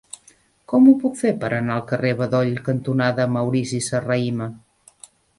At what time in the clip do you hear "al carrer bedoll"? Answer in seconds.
1.75-2.49